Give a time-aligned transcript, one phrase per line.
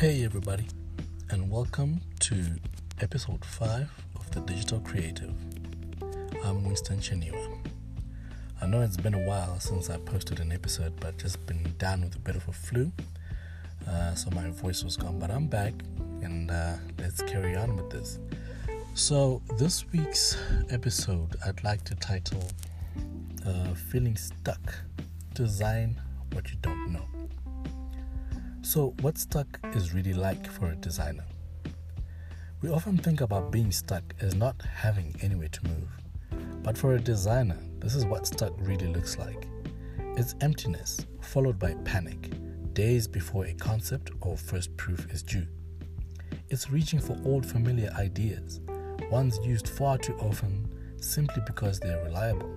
[0.00, 0.66] Hey, everybody,
[1.28, 2.42] and welcome to
[3.02, 3.86] episode 5
[4.16, 5.30] of The Digital Creative.
[6.42, 7.58] I'm Winston Cheniwa.
[8.62, 12.00] I know it's been a while since I posted an episode, but just been down
[12.00, 12.90] with a bit of a flu,
[13.86, 15.18] uh, so my voice was gone.
[15.18, 15.74] But I'm back,
[16.22, 18.18] and uh, let's carry on with this.
[18.94, 20.34] So, this week's
[20.70, 22.48] episode I'd like to title
[23.46, 24.76] uh, Feeling Stuck
[25.34, 26.00] Design
[26.32, 27.19] What You Don't Know.
[28.72, 31.24] So, what stuck is really like for a designer?
[32.62, 35.88] We often think about being stuck as not having anywhere to move.
[36.62, 39.48] But for a designer, this is what stuck really looks like
[40.16, 42.30] it's emptiness, followed by panic,
[42.72, 45.48] days before a concept or first proof is due.
[46.48, 48.60] It's reaching for old familiar ideas,
[49.10, 50.68] ones used far too often
[51.00, 52.54] simply because they're reliable,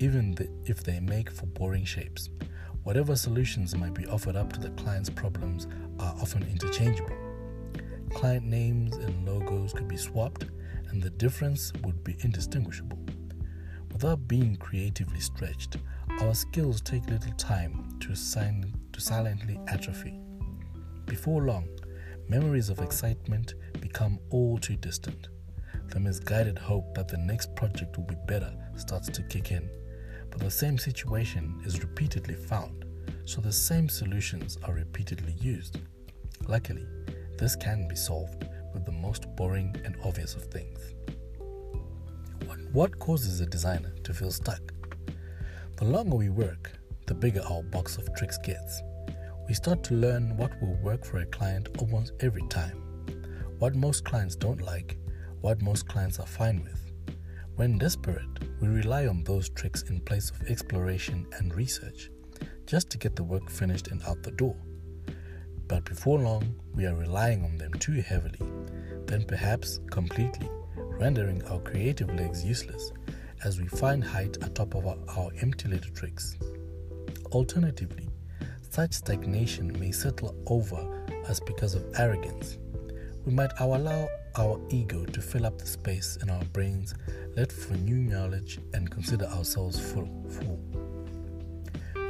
[0.00, 2.30] even if they make for boring shapes.
[2.86, 5.66] Whatever solutions might be offered up to the client's problems
[5.98, 7.16] are often interchangeable.
[8.14, 10.44] Client names and logos could be swapped,
[10.90, 13.00] and the difference would be indistinguishable.
[13.90, 15.78] Without being creatively stretched,
[16.20, 20.20] our skills take little time to, sign, to silently atrophy.
[21.06, 21.66] Before long,
[22.28, 25.26] memories of excitement become all too distant.
[25.88, 29.68] The misguided hope that the next project will be better starts to kick in
[30.36, 32.84] but the same situation is repeatedly found,
[33.24, 35.78] so the same solutions are repeatedly used.
[36.46, 36.84] Luckily,
[37.38, 40.92] this can be solved with the most boring and obvious of things.
[42.70, 44.74] What causes a designer to feel stuck?
[45.76, 46.72] The longer we work,
[47.06, 48.82] the bigger our box of tricks gets.
[49.48, 52.76] We start to learn what will work for a client almost every time,
[53.58, 54.98] what most clients don't like,
[55.40, 56.85] what most clients are fine with.
[57.56, 62.10] When desperate, we rely on those tricks in place of exploration and research,
[62.66, 64.54] just to get the work finished and out the door.
[65.66, 68.40] But before long, we are relying on them too heavily,
[69.06, 72.92] then perhaps completely, rendering our creative legs useless
[73.42, 76.36] as we find height atop of our, our empty little tricks.
[77.32, 78.10] Alternatively,
[78.68, 82.58] such stagnation may settle over us because of arrogance.
[83.24, 86.94] We might allow our ego to fill up the space in our brains
[87.36, 90.08] let for new knowledge and consider ourselves full.
[90.28, 90.60] full.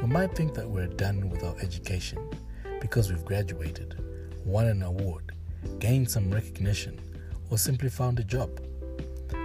[0.01, 2.19] We might think that we're done with our education
[2.81, 3.95] because we've graduated,
[4.45, 5.31] won an award,
[5.79, 6.99] gained some recognition,
[7.49, 8.49] or simply found a job.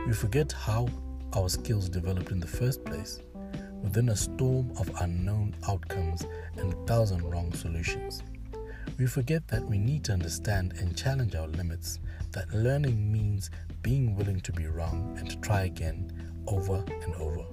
[0.06, 0.88] We forget how
[1.34, 3.20] our skills developed in the first place
[3.82, 6.24] within a storm of unknown outcomes
[6.56, 8.22] and a thousand wrong solutions.
[8.98, 11.98] We forget that we need to understand and challenge our limits,
[12.32, 13.50] that learning means
[13.82, 16.10] being willing to be wrong and to try again
[16.46, 17.44] over and over.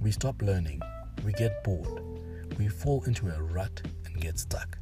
[0.00, 0.80] We stop learning,
[1.24, 2.02] we get bored,
[2.58, 4.78] we fall into a rut and get stuck.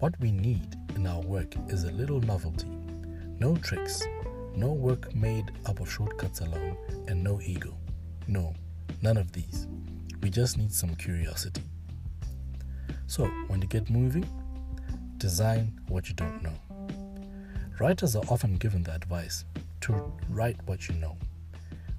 [0.00, 2.68] What we need in our work is a little novelty,
[3.38, 4.02] no tricks,
[4.56, 6.76] no work made up of shortcuts alone,
[7.08, 7.76] and no ego.
[8.28, 8.54] No,
[9.02, 9.66] none of these.
[10.22, 11.62] We just need some curiosity.
[13.06, 14.26] So, when you get moving,
[15.18, 16.73] design what you don't know.
[17.80, 19.44] Writers are often given the advice
[19.80, 21.18] to write what you know.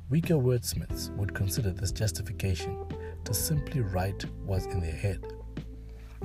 [0.09, 2.86] Weaker wordsmiths would consider this justification
[3.25, 5.34] to simply write what's in their head.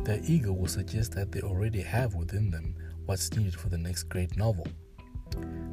[0.04, 4.04] Their ego will suggest that they already have within them what's needed for the next
[4.04, 4.66] great novel.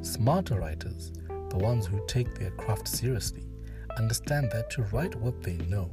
[0.02, 1.12] Smarter writers,
[1.50, 3.44] the ones who take their craft seriously,
[3.96, 5.88] understand that to write what they know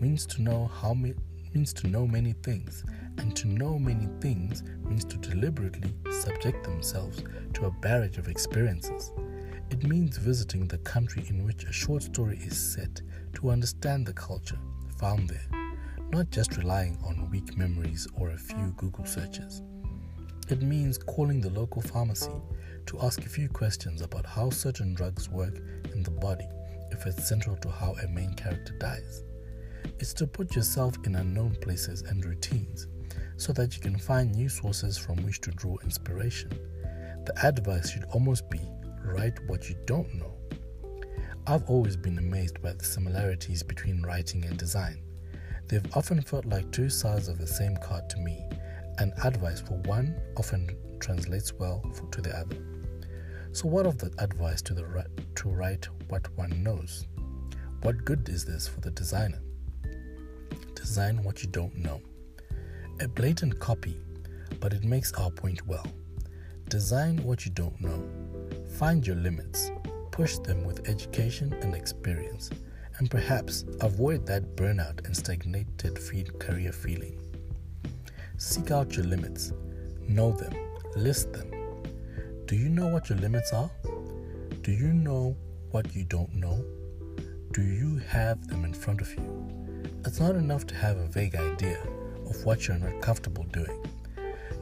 [0.00, 1.10] means to know how ma-
[1.56, 2.84] means to know many things,
[3.18, 7.22] and to know many things means to deliberately subject themselves
[7.54, 9.12] to a barrage of experiences
[9.70, 13.02] it means visiting the country in which a short story is set
[13.34, 14.58] to understand the culture
[14.98, 15.48] found there,
[16.10, 19.62] not just relying on weak memories or a few Google searches.
[20.48, 22.30] It means calling the local pharmacy
[22.86, 25.58] to ask a few questions about how certain drugs work
[25.92, 26.46] in the body
[26.92, 29.25] if it's central to how a main character dies.
[29.98, 32.86] It's to put yourself in unknown places and routines
[33.36, 36.50] so that you can find new sources from which to draw inspiration.
[37.24, 38.60] The advice should almost be
[39.04, 40.34] write what you don't know.
[41.46, 45.02] I've always been amazed by the similarities between writing and design.
[45.68, 48.44] They've often felt like two sides of the same card to me,
[48.98, 52.56] and advice for one often translates well for, to the other.
[53.52, 55.06] So, what of the advice to, the,
[55.36, 57.06] to write what one knows?
[57.82, 59.40] What good is this for the designer?
[60.86, 62.00] Design what you don't know.
[63.00, 63.98] A blatant copy,
[64.60, 65.84] but it makes our point well.
[66.68, 68.08] Design what you don't know.
[68.78, 69.72] Find your limits,
[70.12, 72.50] push them with education and experience,
[72.98, 75.98] and perhaps avoid that burnout and stagnated
[76.38, 77.20] career feeling.
[78.38, 79.52] Seek out your limits,
[80.06, 80.54] know them,
[80.94, 81.50] List them.
[82.46, 83.70] Do you know what your limits are?
[84.62, 85.36] Do you know
[85.72, 86.64] what you don't know?
[87.52, 89.65] Do you have them in front of you?
[90.04, 91.78] It's not enough to have a vague idea
[92.28, 93.86] of what you're not comfortable doing.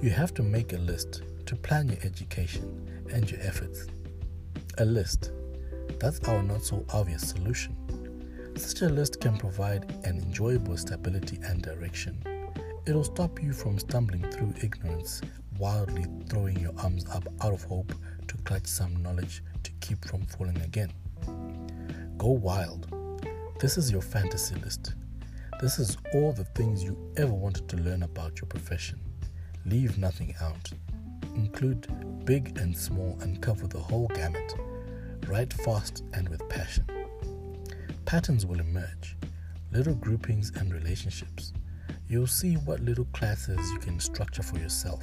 [0.00, 3.86] You have to make a list to plan your education and your efforts.
[4.78, 5.32] A list.
[6.00, 7.76] That's our not so obvious solution.
[8.56, 12.22] Such a list can provide an enjoyable stability and direction.
[12.86, 15.20] It'll stop you from stumbling through ignorance,
[15.58, 17.92] wildly throwing your arms up out of hope
[18.28, 20.92] to clutch some knowledge to keep from falling again.
[22.18, 22.88] Go wild.
[23.60, 24.94] This is your fantasy list.
[25.64, 29.00] This is all the things you ever wanted to learn about your profession.
[29.64, 30.70] Leave nothing out.
[31.37, 31.87] Include
[32.26, 34.55] big and small and cover the whole gamut.
[35.26, 36.84] Write fast and with passion.
[38.05, 39.16] Patterns will emerge,
[39.72, 41.55] little groupings and relationships.
[42.08, 45.02] You'll see what little classes you can structure for yourself,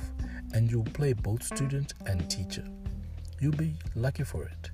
[0.53, 2.67] and you'll play both student and teacher.
[3.39, 4.69] You'll be lucky for it.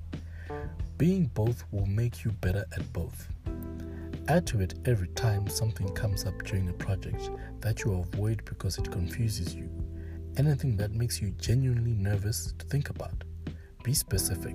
[0.98, 3.26] Being both will make you better at both.
[4.28, 7.30] Add to it every time something comes up during a project
[7.60, 9.70] that you avoid because it confuses you.
[10.36, 13.24] Anything that makes you genuinely nervous to think about.
[13.82, 14.54] Be specific.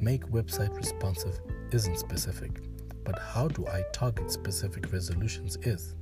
[0.00, 1.38] Make website responsive
[1.70, 2.60] isn't specific,
[3.04, 5.94] but how do I target specific resolutions is.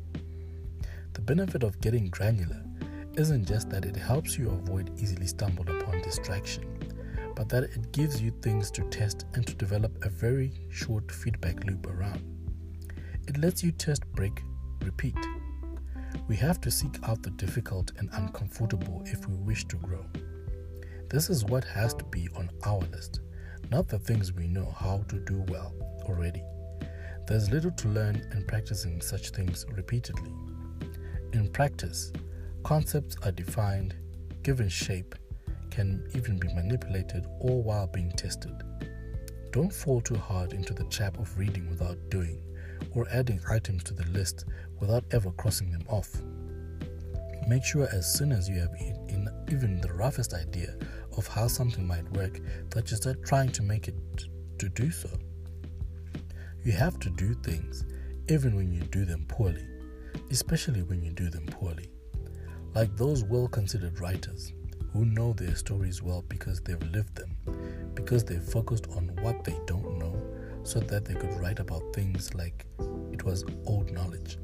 [1.12, 2.64] The benefit of getting granular
[3.18, 6.64] isn't just that it helps you avoid easily stumbled upon distraction,
[7.34, 11.62] but that it gives you things to test and to develop a very short feedback
[11.64, 12.35] loop around.
[13.28, 14.42] It lets you test, break,
[14.84, 15.16] repeat.
[16.28, 20.04] We have to seek out the difficult and uncomfortable if we wish to grow.
[21.10, 23.20] This is what has to be on our list,
[23.70, 25.74] not the things we know how to do well
[26.04, 26.42] already.
[27.26, 30.30] There's little to learn in practicing such things repeatedly.
[31.32, 32.12] In practice,
[32.62, 33.96] concepts are defined,
[34.44, 35.14] given shape,
[35.70, 38.62] can even be manipulated all while being tested.
[39.50, 42.40] Don't fall too hard into the trap of reading without doing
[42.94, 44.44] or adding items to the list
[44.80, 46.10] without ever crossing them off.
[47.48, 48.74] Make sure as soon as you have
[49.08, 50.76] in even the roughest idea
[51.16, 52.40] of how something might work
[52.70, 53.94] that you start trying to make it
[54.58, 55.08] to do so.
[56.64, 57.84] You have to do things
[58.28, 59.64] even when you do them poorly,
[60.30, 61.88] especially when you do them poorly.
[62.74, 64.52] Like those well considered writers
[64.92, 67.36] who know their stories well because they've lived them,
[67.94, 69.95] because they've focused on what they don't know
[70.66, 72.66] so that they could write about things like
[73.12, 74.38] it was old knowledge.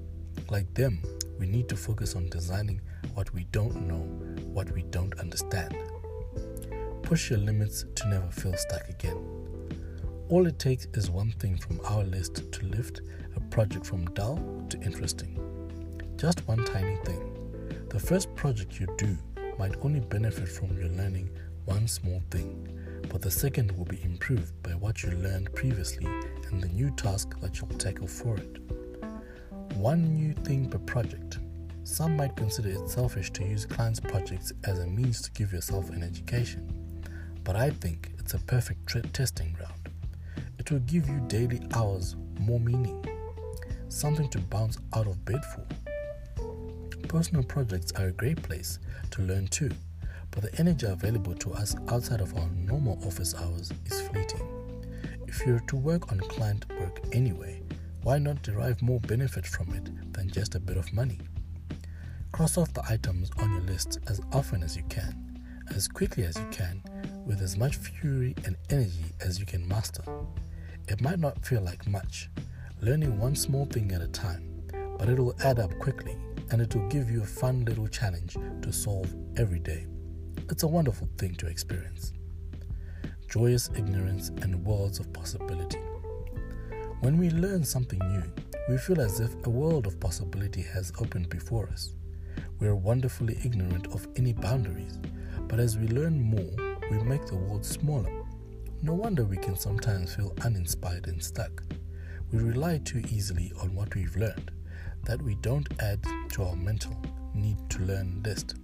[0.51, 1.03] Like them,
[1.39, 2.81] we need to focus on designing
[3.15, 4.05] what we don't know,
[4.53, 5.77] what we don't understand.
[7.03, 9.19] Push your limits to never feel stuck again.
[10.29, 13.01] All it takes is one thing from our list to lift
[13.35, 14.39] a project from dull
[14.71, 15.37] to interesting.
[16.17, 17.89] Just one tiny thing.
[17.89, 19.19] The first project you do
[19.59, 21.31] might only benefit from your learning
[21.65, 22.83] one small thing
[23.13, 26.07] but the second will be improved by what you learned previously
[26.51, 28.59] and the new task that you'll tackle for it.
[29.75, 31.39] One new thing per project.
[31.85, 35.91] Some might consider it selfish to use clients' projects as a means to give yourself
[35.91, 37.05] an education,
[37.45, 39.91] but I think it's a perfect t- testing ground.
[40.59, 43.05] It will give you daily hours more meaning,
[43.89, 45.67] something to bounce out of bed for.
[47.09, 48.79] Personal projects are a great place
[49.11, 49.71] to learn too
[50.33, 54.49] but the energy available to us outside of our normal office hours is fleeting.
[55.29, 57.63] If you're to work on client work anyway,
[58.03, 61.21] why not derive more benefit from it than just a bit of money?
[62.33, 65.41] Cross off the items on your list as often as you can,
[65.75, 66.83] as quickly as you can,
[67.27, 70.03] with as much fury and energy as you can master.
[70.89, 72.31] It might not feel like much,
[72.81, 74.63] learning one small thing at a time,
[74.99, 76.17] but it'll add up quickly
[76.51, 79.87] and it will give you a fun little challenge to solve every day.
[80.51, 82.13] It's a wonderful thing to experience.
[83.29, 85.79] Joyous ignorance and worlds of possibility.
[87.01, 88.25] When we learn something new,
[88.69, 91.95] we feel as if a world of possibility has opened before us.
[92.59, 94.99] We are wonderfully ignorant of any boundaries,
[95.49, 98.13] but as we learn more, we make the world smaller.
[98.83, 101.63] No wonder we can sometimes feel uninspired and stuck.
[102.33, 104.51] We rely too easily on what we've learned,
[105.05, 107.01] that we don't add to our mental
[107.35, 108.57] need to learn list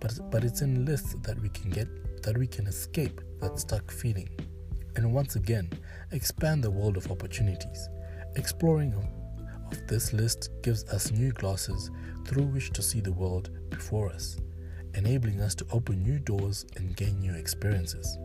[0.00, 1.88] but but it's in lists that we can get
[2.22, 4.28] that we can escape that stuck feeling
[4.96, 5.70] and once again
[6.12, 7.88] expand the world of opportunities.
[8.36, 11.90] Exploring of this list gives us new glasses
[12.26, 14.38] through which to see the world before us
[14.94, 18.18] enabling us to open new doors and gain new experiences.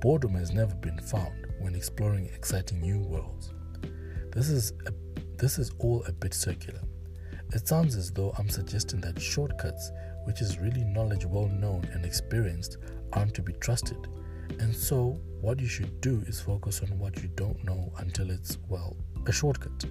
[0.00, 3.52] Boredom has never been found when exploring exciting new worlds.
[4.32, 4.92] This is a,
[5.36, 6.80] this is all a bit circular.
[7.54, 9.90] It sounds as though i'm suggesting that shortcuts
[10.28, 12.76] which is really knowledge well known and experienced,
[13.14, 13.96] aren't to be trusted.
[14.60, 18.58] And so, what you should do is focus on what you don't know until it's,
[18.68, 18.94] well,
[19.26, 19.86] a shortcut.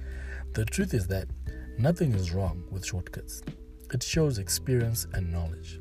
[0.54, 1.28] the truth is that
[1.78, 3.42] nothing is wrong with shortcuts,
[3.92, 5.78] it shows experience and knowledge.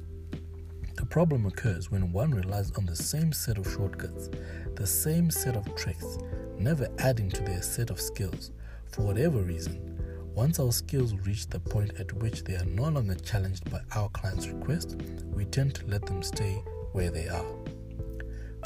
[0.97, 4.29] The problem occurs when one relies on the same set of shortcuts,
[4.75, 6.17] the same set of tricks,
[6.57, 8.51] never adding to their set of skills.
[8.91, 9.90] For whatever reason,
[10.33, 14.09] once our skills reach the point at which they are no longer challenged by our
[14.09, 14.95] client's request,
[15.33, 16.53] we tend to let them stay
[16.93, 17.45] where they are.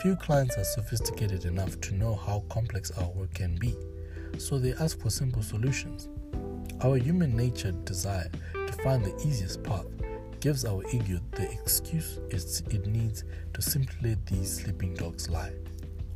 [0.02, 3.76] Few clients are sophisticated enough to know how complex our work can be,
[4.38, 6.10] so they ask for simple solutions.
[6.84, 9.86] Our human nature desire to find the easiest path
[10.40, 15.54] gives our ego the excuse it needs to simply let these sleeping dogs lie.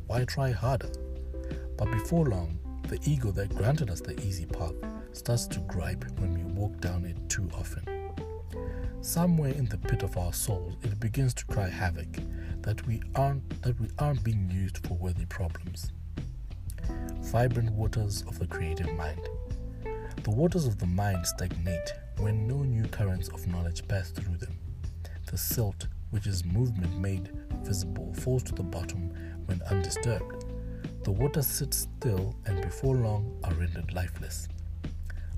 [0.06, 0.91] Why try harder?
[1.77, 4.74] But before long, the ego that granted us the easy path
[5.12, 7.84] starts to gripe when we walk down it too often.
[9.01, 12.08] Somewhere in the pit of our souls, it begins to cry havoc
[12.62, 15.91] that we aren't that we aren't being used for worthy problems.
[17.22, 19.22] Vibrant waters of the creative mind.
[20.24, 24.58] The waters of the mind stagnate when no new currents of knowledge pass through them.
[25.27, 27.29] The silt, which is movement made
[27.62, 29.13] visible, falls to the bottom
[29.46, 30.49] when undisturbed.
[31.03, 34.48] The water sits still and before long are rendered lifeless.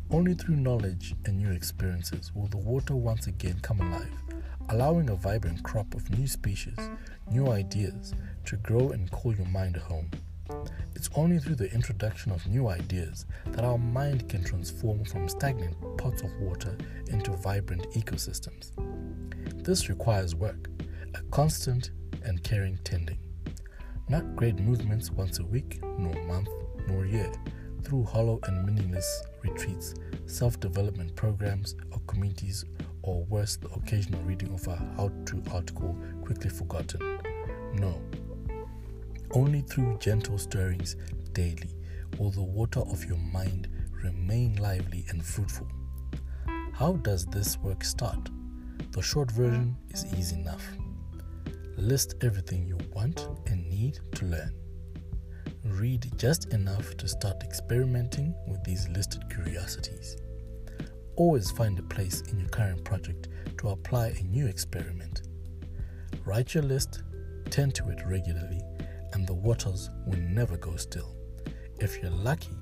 [0.10, 4.12] Only through knowledge and new experiences will the water once again come alive,
[4.70, 6.78] allowing a vibrant crop of new species,
[7.32, 8.14] new ideas
[8.46, 10.10] to grow and call your mind home.
[10.96, 15.78] It's only through the introduction of new ideas that our mind can transform from stagnant
[15.98, 16.76] pots of water
[17.08, 18.72] into vibrant ecosystems.
[19.64, 20.70] This requires work,
[21.14, 21.92] a constant
[22.26, 23.20] and caring tending.
[24.12, 26.50] Not great movements once a week, nor month,
[26.86, 27.32] nor year,
[27.82, 29.94] through hollow and meaningless retreats,
[30.26, 32.66] self development programs, or communities,
[33.04, 37.00] or worse, the occasional reading of a how to article quickly forgotten.
[37.76, 38.02] No.
[39.32, 40.98] Only through gentle stirrings
[41.32, 41.74] daily
[42.20, 43.70] will the water of your mind
[44.04, 45.70] remain lively and fruitful.
[46.74, 48.30] How does this work start?
[48.92, 50.68] The short version is easy enough.
[51.78, 54.54] List everything you want and need to learn.
[55.66, 60.18] Read just enough to start experimenting with these listed curiosities.
[61.16, 63.28] Always find a place in your current project
[63.60, 65.24] to apply a new experiment.
[66.26, 67.04] Write your list,
[67.50, 68.62] tend to it regularly,
[69.14, 71.16] and the waters will never go still.
[71.80, 72.56] If you're lucky,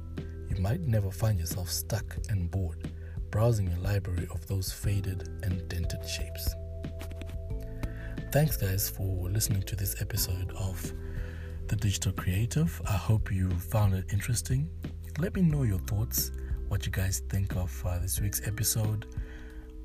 [0.49, 2.89] you might never find yourself stuck and bored
[3.31, 6.55] browsing a library of those faded and dented shapes.
[8.31, 10.93] Thanks, guys, for listening to this episode of
[11.65, 12.79] The Digital Creative.
[12.87, 14.69] I hope you found it interesting.
[15.17, 16.31] Let me know your thoughts,
[16.67, 19.07] what you guys think of uh, this week's episode,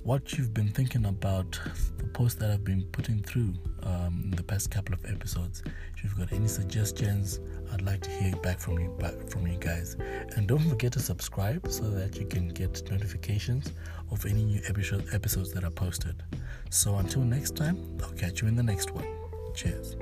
[0.02, 1.58] what you've been thinking about
[1.96, 5.62] the post that I've been putting through um, the past couple of episodes.
[5.96, 7.40] If you've got any suggestions,
[7.72, 9.96] I'd like to hear back from you back from you guys.
[10.36, 13.72] And don't forget to subscribe so that you can get notifications
[14.10, 16.22] of any new episode, episodes that are posted.
[16.70, 19.06] So until next time, I'll catch you in the next one.
[19.54, 19.96] Cheers.